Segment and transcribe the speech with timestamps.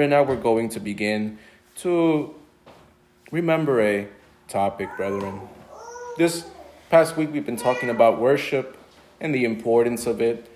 [0.00, 1.36] Right now, we're going to begin
[1.76, 2.34] to
[3.30, 4.08] remember a
[4.48, 5.42] topic, brethren.
[6.16, 6.46] This
[6.88, 8.78] past week, we've been talking about worship
[9.20, 10.50] and the importance of it,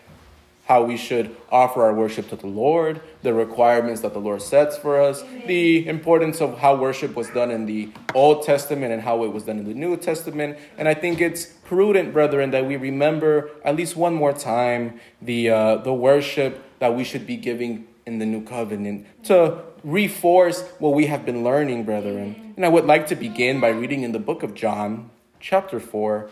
[0.64, 4.78] how we should offer our worship to the Lord, the requirements that the Lord sets
[4.78, 9.24] for us, the importance of how worship was done in the Old Testament and how
[9.24, 10.56] it was done in the New Testament.
[10.78, 15.50] And I think it's prudent, brethren, that we remember at least one more time the
[15.50, 20.94] uh, the worship that we should be giving in the New Covenant to reinforce what
[20.94, 22.54] we have been learning, brethren.
[22.56, 26.30] And I would like to begin by reading in the book of John, chapter 4,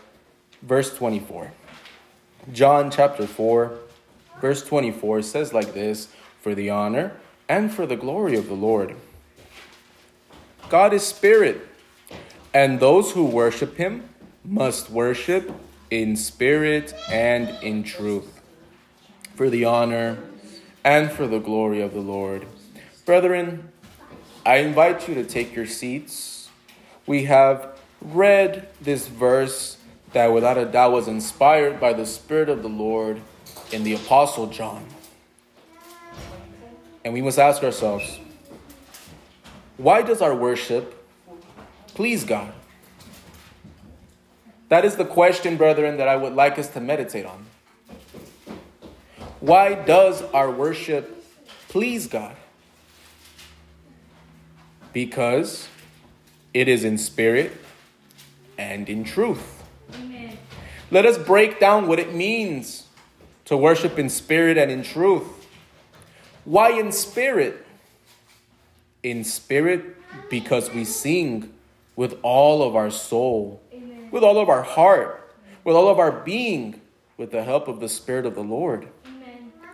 [0.61, 1.51] verse 24.
[2.51, 3.79] John chapter 4
[4.43, 6.09] Verse 24 says like this
[6.41, 7.13] For the honor
[7.47, 8.95] and for the glory of the Lord.
[10.67, 11.65] God is spirit,
[12.53, 14.09] and those who worship him
[14.43, 15.49] must worship
[15.89, 18.41] in spirit and in truth.
[19.35, 20.17] For the honor
[20.83, 22.45] and for the glory of the Lord.
[23.05, 23.71] Brethren,
[24.45, 26.49] I invite you to take your seats.
[27.05, 29.77] We have read this verse
[30.11, 33.21] that without a doubt was inspired by the Spirit of the Lord
[33.71, 34.85] in the Apostle John.
[37.03, 38.19] And we must ask ourselves
[39.77, 41.03] why does our worship
[41.87, 42.53] please God?
[44.69, 47.42] That is the question, brethren, that I would like us to meditate on.
[49.43, 51.21] Why does our worship
[51.67, 52.37] please God?
[54.93, 55.67] Because
[56.53, 57.51] it is in spirit
[58.57, 59.65] and in truth.
[59.95, 60.37] Amen.
[60.91, 62.87] Let us break down what it means
[63.43, 65.27] to worship in spirit and in truth.
[66.45, 67.65] Why in spirit?
[69.03, 69.97] In spirit,
[70.29, 71.53] because we sing
[71.97, 74.07] with all of our soul, Amen.
[74.09, 75.35] with all of our heart,
[75.65, 76.79] with all of our being,
[77.17, 78.87] with the help of the Spirit of the Lord.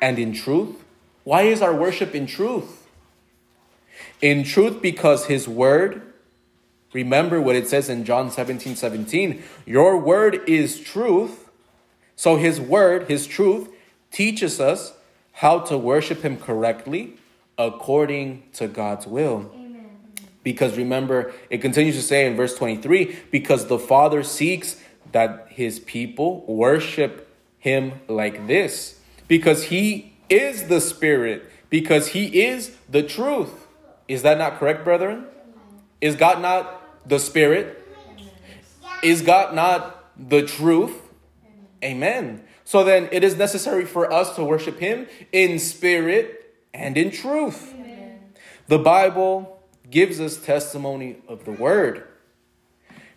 [0.01, 0.83] And in truth,
[1.23, 2.87] why is our worship in truth?
[4.21, 6.01] In truth, because His Word,
[6.93, 11.49] remember what it says in John 17 17, your Word is truth
[12.19, 13.69] so his word, his truth,
[14.11, 14.91] teaches us
[15.31, 17.13] how to worship him correctly
[17.57, 19.49] according to God's will.
[19.55, 19.89] Amen.
[20.43, 24.75] Because remember, it continues to say in verse 23 because the Father seeks
[25.13, 28.98] that his people worship him like this,
[29.29, 33.67] because he is the Spirit, because he is the truth.
[34.09, 35.25] Is that not correct, brethren?
[36.01, 37.77] Is God not the Spirit?
[39.01, 40.95] Is God not the truth?
[41.81, 42.43] Amen.
[42.65, 47.73] So then it is necessary for us to worship Him in spirit and in truth.
[47.73, 48.19] Amen.
[48.67, 52.03] The Bible gives us testimony of the Word.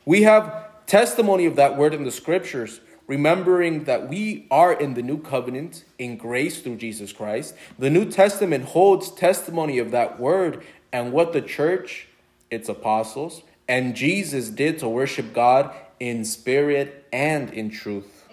[0.04, 2.80] We have testimony of that Word in the Scriptures,
[3.12, 7.54] remembering that we are in the new covenant in grace through Jesus Christ.
[7.78, 10.64] The New Testament holds testimony of that Word
[10.94, 12.08] and what the church,
[12.50, 18.24] its apostles, and Jesus did to worship God in spirit and in truth.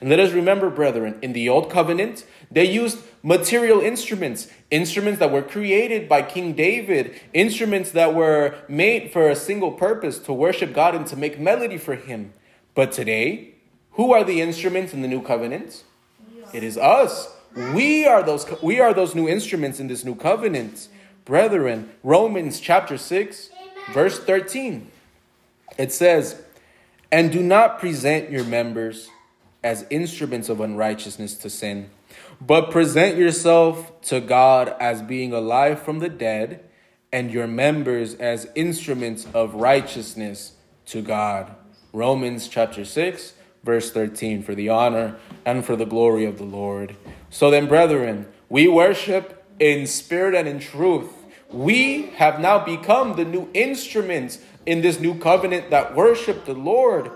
[0.00, 5.30] And let us remember, brethren, in the Old Covenant, they used material instruments, instruments that
[5.30, 10.72] were created by King David, instruments that were made for a single purpose to worship
[10.72, 12.32] God and to make melody for Him.
[12.74, 13.51] But today,
[13.92, 15.84] who are the instruments in the New Covenant?
[16.52, 17.34] It is us.
[17.74, 20.88] We are those we are those new instruments in this new covenant.
[21.24, 23.50] Brethren, Romans chapter 6,
[23.92, 24.90] verse 13.
[25.78, 26.42] It says,
[27.10, 29.08] "And do not present your members
[29.62, 31.90] as instruments of unrighteousness to sin,
[32.40, 36.60] but present yourself to God as being alive from the dead,
[37.12, 40.52] and your members as instruments of righteousness
[40.86, 41.54] to God.
[41.92, 46.96] Romans chapter 6, verse 13, for the honor and for the glory of the Lord.
[47.30, 51.10] So then, brethren, we worship in spirit and in truth.
[51.50, 57.10] We have now become the new instruments in this new covenant that worship the Lord.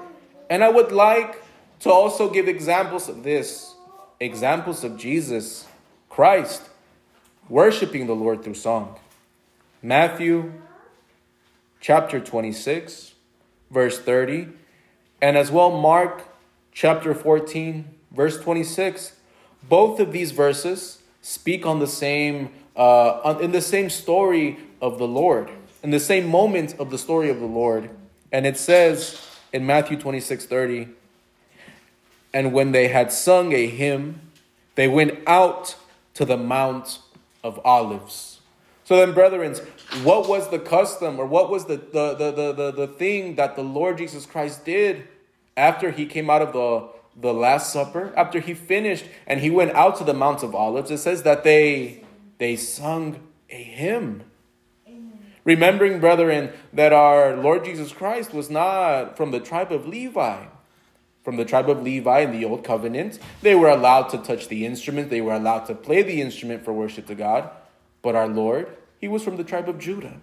[0.49, 1.43] And I would like
[1.81, 3.75] to also give examples of this,
[4.21, 5.67] examples of Jesus
[6.09, 6.63] Christ
[7.49, 8.99] worshiping the Lord through song.
[9.83, 10.53] Matthew
[11.81, 13.13] chapter 26,
[13.71, 14.49] verse 30,
[15.21, 16.25] and as well Mark
[16.77, 19.15] chapter 14, verse 26.
[19.67, 25.09] Both of these verses speak on the same uh, in the same story of the
[25.09, 25.49] Lord,
[25.83, 27.89] in the same moment of the story of the Lord.
[28.31, 30.89] And it says in Matthew 26, 30,
[32.35, 34.21] and when they had sung a hymn,
[34.75, 35.77] they went out
[36.13, 36.99] to the Mount
[37.43, 38.41] of Olives.
[38.85, 39.55] So then, brethren,
[40.03, 43.57] what was the custom or what was the, the, the, the, the, the thing that
[43.57, 45.09] the Lord Jesus Christ did
[45.57, 46.89] after he came out of the,
[47.21, 48.13] the Last Supper?
[48.17, 51.45] After he finished and he went out to the Mount of Olives, it says that
[51.45, 52.05] they,
[52.39, 53.21] they sung
[53.51, 54.25] a hymn.
[55.45, 60.47] Remembering, brethren, that our Lord Jesus Christ was not from the tribe of Levi.
[61.23, 64.67] From the tribe of Levi in the Old Covenant, they were allowed to touch the
[64.67, 67.51] instrument, they were allowed to play the instrument for worship to God.
[68.03, 70.21] But our Lord, he was from the tribe of Judah.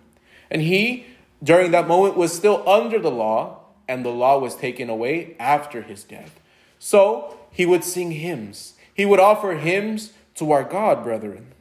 [0.49, 1.05] And he,
[1.41, 5.81] during that moment, was still under the law, and the law was taken away after
[5.81, 6.39] his death.
[6.79, 8.73] So he would sing hymns.
[8.93, 11.53] He would offer hymns to our God, brethren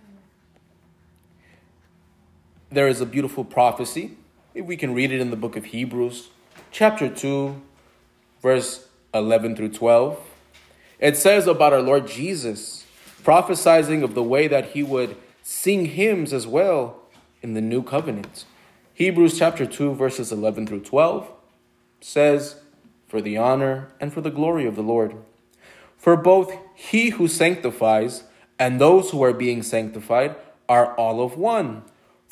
[2.72, 4.12] there is a beautiful prophecy.
[4.54, 6.30] We can read it in the book of Hebrews,
[6.70, 7.60] chapter 2,
[8.40, 10.18] verse 11 through 12.
[10.98, 12.86] It says about our Lord Jesus,
[13.22, 17.00] prophesying of the way that he would sing hymns as well
[17.42, 18.44] in the new covenant.
[18.94, 21.28] Hebrews chapter 2, verses 11 through 12
[22.02, 22.56] says,
[23.08, 25.16] For the honor and for the glory of the Lord.
[25.96, 28.24] For both he who sanctifies
[28.58, 30.36] and those who are being sanctified
[30.68, 31.82] are all of one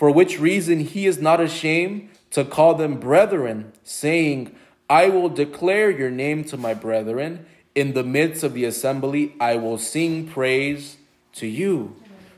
[0.00, 4.50] for which reason he is not ashamed to call them brethren, saying,
[4.88, 7.44] I will declare your name to my brethren.
[7.74, 10.96] In the midst of the assembly, I will sing praise
[11.34, 11.94] to you.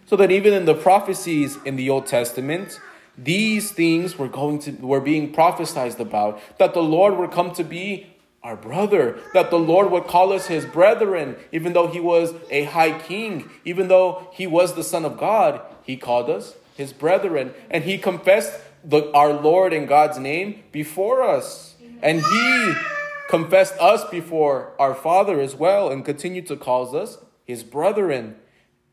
[0.07, 2.81] So that even in the prophecies in the Old Testament,
[3.23, 7.65] these things were going to were being prophesied about that the Lord would come to
[7.65, 8.07] be
[8.43, 12.65] our brother, that the Lord would call us his brethren, even though he was a
[12.65, 17.55] high king, even though he was the Son of God, he called us his brethren,
[17.71, 21.77] and he confessed the, our Lord and God's name before us.
[22.03, 22.75] And he
[23.29, 28.37] confessed us before our Father as well, and continued to call us his brethren.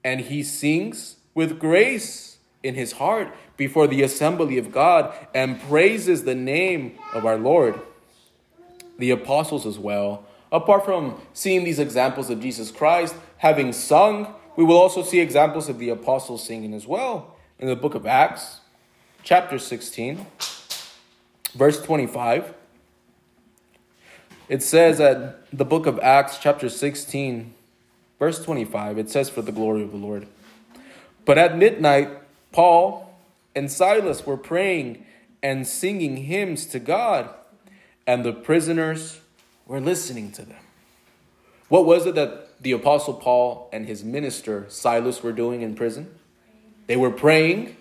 [0.04, 2.29] And he sings with grace
[2.64, 7.80] in his heart before the assembly of God and praises the name of our Lord.
[8.98, 10.26] The apostles as well.
[10.52, 15.70] Apart from seeing these examples of Jesus Christ having sung, we will also see examples
[15.70, 18.60] of the apostles singing as well in the book of Acts,
[19.24, 20.26] chapter 16,
[21.54, 22.54] verse 25.
[24.48, 27.54] It says at the book of Acts, chapter 16,
[28.18, 30.28] verse 25, it says, For the glory of the Lord.
[31.26, 32.10] But at midnight,
[32.52, 33.18] Paul
[33.56, 35.06] and Silas were praying
[35.42, 37.30] and singing hymns to God,
[38.06, 39.20] and the prisoners
[39.66, 40.58] were listening to them.
[41.70, 46.14] What was it that the Apostle Paul and his minister Silas were doing in prison?
[46.88, 47.78] They were praying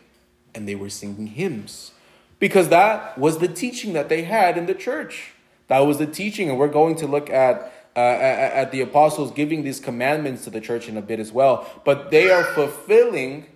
[0.54, 1.92] and they were singing hymns
[2.38, 5.32] because that was the teaching that they had in the church.
[5.68, 9.64] That was the teaching, and we're going to look at uh, at the apostles giving
[9.64, 11.68] these commandments to the church in a bit as well.
[11.84, 13.46] But they are fulfilling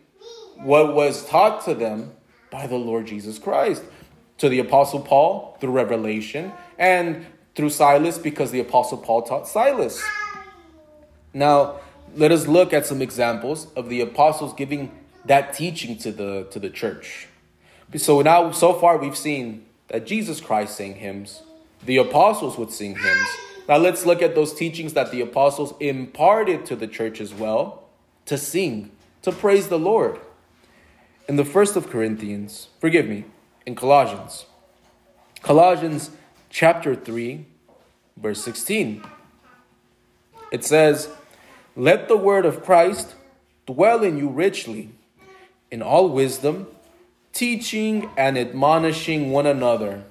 [0.62, 2.12] what was taught to them
[2.50, 3.82] by the Lord Jesus Christ.
[4.38, 10.02] To the apostle Paul through revelation, and through Silas because the apostle Paul taught Silas.
[11.32, 11.80] Now,
[12.14, 14.90] let us look at some examples of the apostles giving
[15.24, 17.28] that teaching to the to the church.
[17.96, 21.42] So now so far we've seen that Jesus Christ sang hymns,
[21.84, 23.28] the apostles would sing hymns.
[23.68, 27.84] Now let's look at those teachings that the apostles imparted to the church as well
[28.26, 28.90] to sing,
[29.22, 30.18] to praise the Lord.
[31.28, 33.24] In the first of Corinthians, forgive me,
[33.64, 34.46] in Colossians.
[35.40, 36.10] Colossians
[36.50, 37.46] chapter 3,
[38.16, 39.04] verse 16.
[40.50, 41.08] It says,
[41.76, 43.14] Let the word of Christ
[43.66, 44.90] dwell in you richly
[45.70, 46.66] in all wisdom,
[47.32, 50.02] teaching and admonishing one another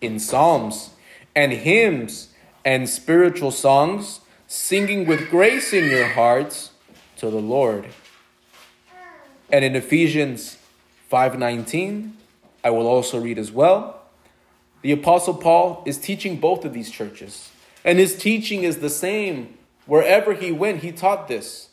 [0.00, 0.90] in psalms
[1.36, 2.32] and hymns
[2.64, 6.70] and spiritual songs, singing with grace in your hearts
[7.18, 7.86] to the Lord.
[9.50, 10.58] And in Ephesians
[11.10, 12.12] 5:19,
[12.62, 14.02] I will also read as well.
[14.82, 17.50] The apostle Paul is teaching both of these churches,
[17.84, 21.68] and his teaching is the same wherever he went, he taught this.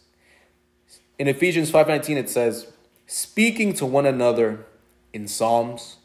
[1.17, 2.67] In Ephesians 5:19 it says,
[3.07, 4.65] speaking to one another
[5.13, 5.97] in psalms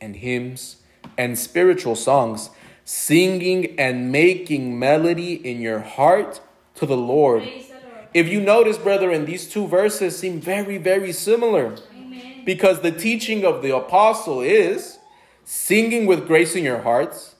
[0.00, 0.76] and hymns
[1.16, 2.50] and spiritual songs,
[2.84, 6.40] singing and making melody in your heart
[6.74, 7.42] to the Lord.
[8.12, 11.76] If you notice, brethren, these two verses seem very, very similar.
[11.94, 12.42] Amen.
[12.44, 14.98] Because the teaching of the apostle is
[15.44, 17.36] singing with grace in your hearts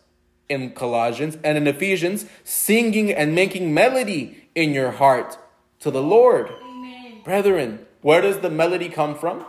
[0.49, 5.39] in Colossians and in Ephesians, singing and making melody in your heart
[5.79, 6.51] to the Lord.
[6.63, 7.21] Amen.
[7.25, 9.45] Brethren, where does the melody come from?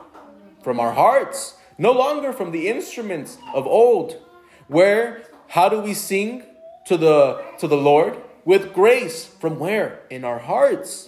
[0.63, 4.21] From our hearts, no longer from the instruments of old.
[4.67, 6.43] Where, how do we sing
[6.85, 8.17] to the, to the Lord?
[8.45, 9.25] With grace.
[9.25, 10.01] From where?
[10.09, 11.07] In our hearts.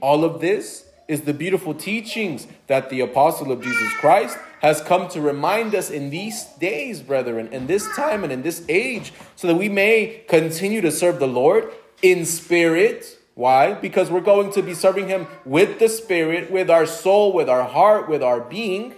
[0.00, 5.08] All of this is the beautiful teachings that the apostle of Jesus Christ has come
[5.08, 9.46] to remind us in these days, brethren, in this time and in this age, so
[9.46, 13.74] that we may continue to serve the Lord in spirit why?
[13.74, 17.62] Because we're going to be serving Him with the Spirit, with our soul, with our
[17.62, 18.96] heart, with our being.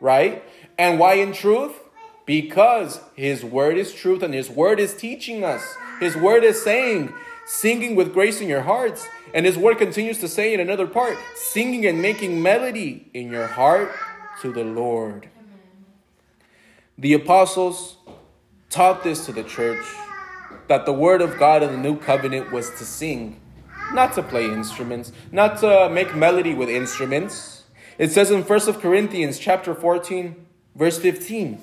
[0.00, 0.44] right?
[0.76, 1.72] And why in truth?
[2.26, 5.62] Because his word is truth and his word is teaching us.
[5.98, 7.14] His word is saying,
[7.50, 9.08] singing with grace in your hearts.
[9.34, 13.48] And his word continues to say in another part, singing and making melody in your
[13.48, 13.92] heart
[14.40, 15.28] to the Lord.
[16.96, 17.96] The apostles
[18.68, 19.84] taught this to the church
[20.68, 23.40] that the word of God in the new covenant was to sing,
[23.92, 27.64] not to play instruments, not to make melody with instruments.
[27.98, 31.60] It says in 1 Corinthians chapter 14, verse 15.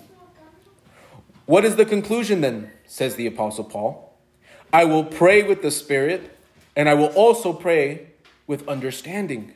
[1.45, 2.71] What is the conclusion then?
[2.85, 4.06] says the apostle Paul.
[4.71, 6.37] I will pray with the spirit,
[6.75, 8.07] and I will also pray
[8.47, 9.53] with understanding.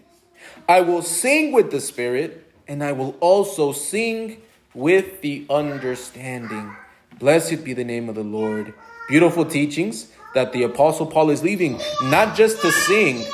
[0.68, 4.41] I will sing with the spirit, and I will also sing
[4.74, 6.75] with the understanding.
[7.20, 8.74] Blessed be the name of the Lord.
[9.10, 13.25] Beautiful teachings that the Apostle Paul is leaving, not just to sing,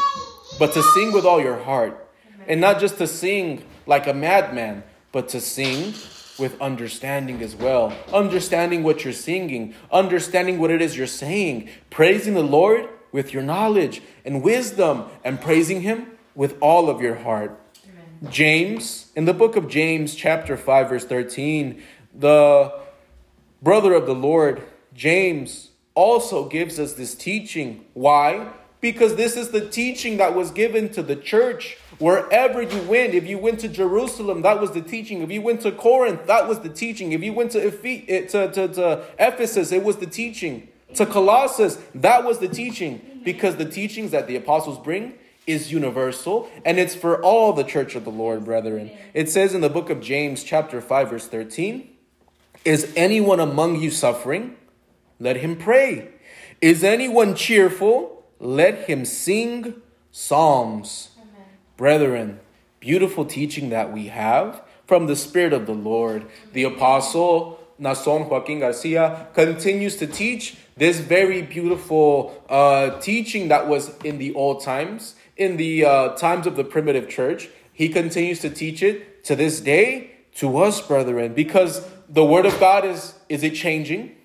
[0.58, 2.04] but to sing with all your heart.
[2.48, 5.94] And not just to sing like a madman, but to sing
[6.39, 7.94] with understanding as well.
[8.13, 13.44] Understanding what you're singing, understanding what it is you're saying, praising the Lord with your
[13.44, 17.60] knowledge and wisdom, and praising Him with all of your heart.
[18.29, 21.82] James, in the book of James, chapter 5, verse 13,
[22.13, 22.74] the
[23.62, 24.63] brother of the Lord,
[24.94, 27.86] James, also gives us this teaching.
[27.94, 28.51] Why?
[28.80, 31.78] Because this is the teaching that was given to the church.
[31.98, 35.22] Wherever you went, if you went to Jerusalem, that was the teaching.
[35.22, 37.12] If you went to Corinth, that was the teaching.
[37.12, 40.68] If you went to, Ephes- eh, to, to, to Ephesus, it was the teaching.
[40.94, 43.22] To Colossus, that was the teaching.
[43.24, 45.16] Because the teachings that the apostles bring
[45.48, 48.92] is universal and it's for all the church of the Lord, brethren.
[49.14, 51.90] It says in the book of James, chapter 5, verse 13
[52.66, 54.58] Is anyone among you suffering?
[55.20, 56.10] Let him pray.
[56.62, 58.17] Is anyone cheerful?
[58.39, 61.10] Let him sing psalms.
[61.17, 61.46] Amen.
[61.75, 62.39] Brethren,
[62.79, 66.25] beautiful teaching that we have from the Spirit of the Lord.
[66.53, 73.96] The apostle Naasón Joaquin Garcia continues to teach this very beautiful uh, teaching that was
[74.03, 77.50] in the old times in the uh, times of the primitive church.
[77.72, 82.60] He continues to teach it to this day to us, brethren, because the word of
[82.60, 84.15] God is is it changing?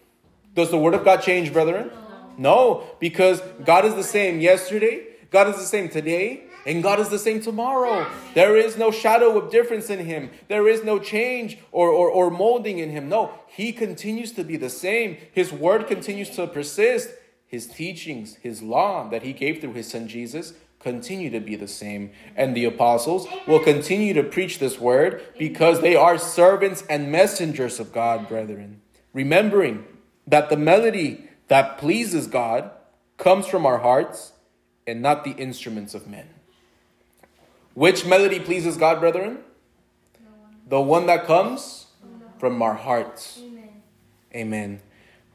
[0.54, 1.90] Does the word of God change, brethren?
[2.38, 7.08] No, because God is the same yesterday, God is the same today, and God is
[7.08, 8.06] the same tomorrow.
[8.34, 10.30] There is no shadow of difference in him.
[10.48, 13.08] There is no change or, or, or molding in him.
[13.08, 15.16] No, he continues to be the same.
[15.32, 17.10] His word continues to persist.
[17.46, 21.68] His teachings, his law that he gave through his son Jesus continue to be the
[21.68, 22.10] same.
[22.36, 27.78] And the apostles will continue to preach this word because they are servants and messengers
[27.78, 28.80] of God, brethren.
[29.12, 29.84] Remembering
[30.26, 32.70] that the melody that pleases God
[33.18, 34.32] comes from our hearts
[34.86, 36.26] and not the instruments of men.
[37.74, 39.40] Which melody pleases God, brethren?
[40.66, 41.88] The one that comes
[42.38, 43.38] from our hearts.
[43.38, 43.68] Amen.
[44.34, 44.80] Amen.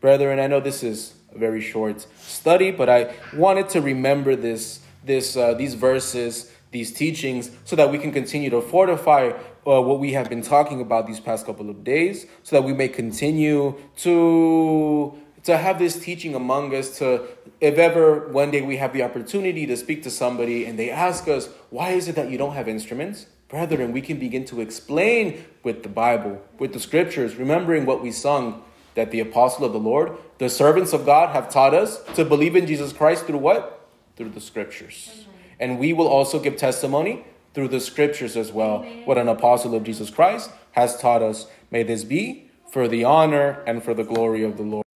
[0.02, 4.80] Brethren, I know this is a very short study, but I wanted to remember this
[5.06, 9.34] this, uh, these verses, these teachings, so that we can continue to fortify
[9.68, 12.74] uh, what we have been talking about these past couple of days, so that we
[12.74, 15.16] may continue to
[15.48, 17.28] to have this teaching among us to
[17.60, 21.28] if ever one day we have the opportunity to speak to somebody and they ask
[21.28, 25.44] us why is it that you don't have instruments brethren we can begin to explain
[25.64, 28.62] with the bible with the scriptures remembering what we sung
[28.96, 32.56] that the apostle of the lord the servants of god have taught us to believe
[32.56, 33.78] in jesus christ through what
[34.18, 35.12] through the scriptures.
[35.14, 35.28] Amen.
[35.60, 39.06] And we will also give testimony through the scriptures as well, Amen.
[39.06, 41.48] what an apostle of Jesus Christ has taught us.
[41.72, 44.87] May this be for the honor and for the glory of the Lord.